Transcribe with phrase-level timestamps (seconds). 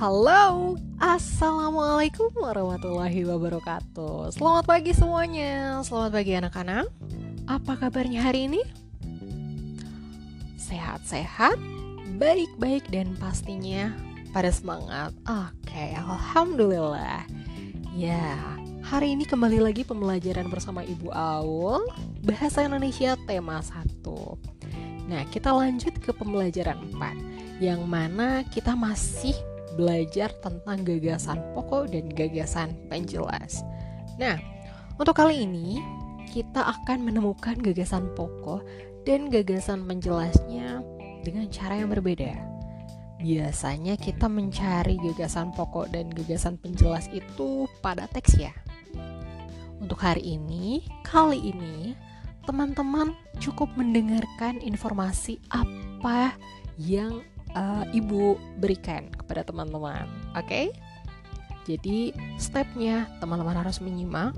[0.00, 4.32] Halo, Assalamualaikum warahmatullahi wabarakatuh.
[4.32, 6.88] Selamat pagi semuanya, selamat pagi anak-anak.
[7.44, 8.64] Apa kabarnya hari ini?
[10.56, 11.60] Sehat-sehat,
[12.16, 13.92] baik-baik dan pastinya
[14.32, 15.12] pada semangat.
[15.28, 17.28] Oke, Alhamdulillah.
[17.92, 18.40] Ya,
[18.80, 21.84] hari ini kembali lagi pembelajaran bersama Ibu Aul
[22.24, 24.00] Bahasa Indonesia tema 1
[25.12, 29.36] Nah, kita lanjut ke pembelajaran 4 Yang mana kita masih
[29.74, 33.62] belajar tentang gagasan pokok dan gagasan penjelas.
[34.18, 34.38] Nah,
[34.98, 35.80] untuk kali ini
[36.30, 38.62] kita akan menemukan gagasan pokok
[39.02, 40.84] dan gagasan penjelasnya
[41.26, 42.36] dengan cara yang berbeda.
[43.20, 48.54] Biasanya kita mencari gagasan pokok dan gagasan penjelas itu pada teks ya.
[49.80, 51.92] Untuk hari ini, kali ini
[52.48, 56.36] teman-teman cukup mendengarkan informasi apa
[56.80, 57.20] yang
[57.54, 60.06] uh, ibu berikan kepada teman-teman.
[60.36, 60.46] Oke?
[60.46, 60.66] Okay?
[61.68, 64.34] Jadi stepnya teman-teman harus menyimak,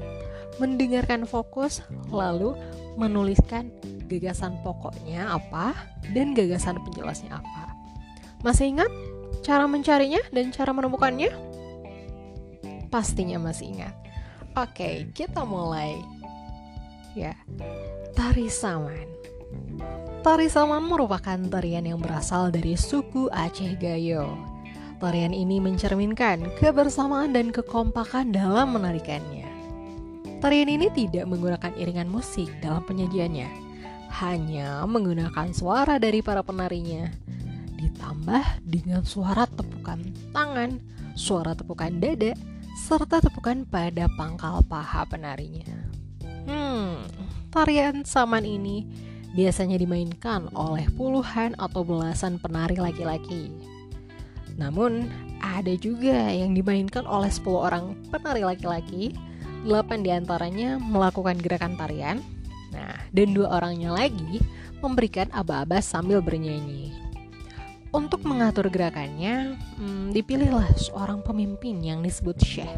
[0.61, 1.81] mendengarkan fokus,
[2.12, 2.53] lalu
[3.01, 3.73] menuliskan
[4.11, 5.73] gagasan pokoknya apa
[6.12, 7.73] dan gagasan penjelasnya apa.
[8.45, 8.91] Masih ingat
[9.41, 11.33] cara mencarinya dan cara menemukannya?
[12.92, 13.95] Pastinya masih ingat.
[14.53, 15.97] Oke, kita mulai.
[17.17, 17.33] Ya,
[18.12, 19.08] tari saman.
[20.22, 24.39] Tari Saman merupakan tarian yang berasal dari suku Aceh Gayo.
[25.03, 29.50] Tarian ini mencerminkan kebersamaan dan kekompakan dalam menarikannya.
[30.39, 33.50] Tarian ini tidak menggunakan iringan musik dalam penyajiannya,
[34.23, 37.11] hanya menggunakan suara dari para penarinya,
[37.83, 40.78] ditambah dengan suara tepukan tangan,
[41.19, 42.39] suara tepukan dada,
[42.78, 45.67] serta tepukan pada pangkal paha penarinya.
[46.47, 47.03] Hmm,
[47.50, 48.86] tarian saman ini
[49.33, 53.52] biasanya dimainkan oleh puluhan atau belasan penari laki-laki.
[54.61, 55.08] Namun,
[55.41, 59.17] ada juga yang dimainkan oleh 10 orang penari laki-laki,
[59.64, 62.20] 8 di antaranya melakukan gerakan tarian,
[62.70, 64.45] nah, dan dua orangnya lagi
[64.84, 66.95] memberikan aba-aba sambil bernyanyi.
[67.92, 72.73] Untuk mengatur gerakannya, hmm, dipilihlah seorang pemimpin yang disebut syekh,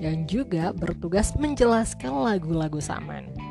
[0.00, 3.43] yang juga bertugas menjelaskan lagu-lagu saman.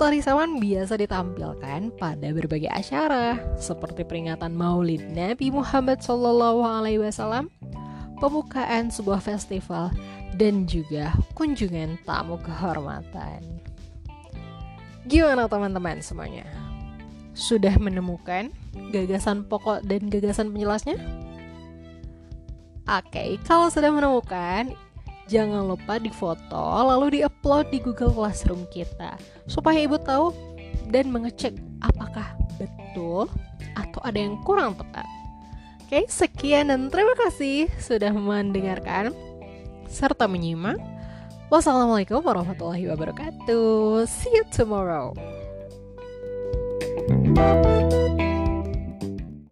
[0.00, 7.52] Tari Saman biasa ditampilkan pada berbagai acara seperti peringatan Maulid Nabi Muhammad SAW,
[8.16, 9.92] pembukaan sebuah festival,
[10.40, 13.44] dan juga kunjungan tamu kehormatan.
[15.04, 16.48] Gimana teman-teman semuanya?
[17.36, 18.48] Sudah menemukan
[18.96, 20.96] gagasan pokok dan gagasan penjelasnya?
[22.88, 24.72] Oke, kalau sudah menemukan,
[25.30, 29.14] jangan lupa difoto lalu diupload di Google Classroom kita
[29.46, 30.34] supaya ibu tahu
[30.90, 31.54] dan mengecek
[31.86, 33.30] apakah betul
[33.78, 35.06] atau ada yang kurang tepat.
[35.86, 39.14] Oke, sekian dan terima kasih sudah mendengarkan
[39.90, 40.78] serta menyimak.
[41.50, 44.06] Wassalamualaikum warahmatullahi wabarakatuh.
[44.06, 45.14] See you tomorrow.
[47.10, 47.89] thank you